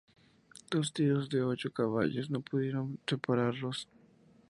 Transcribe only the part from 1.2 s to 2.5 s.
de ocho caballos no